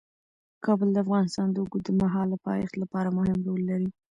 [0.65, 3.89] کابل د افغانستان د اوږدمهاله پایښت لپاره مهم رول لري.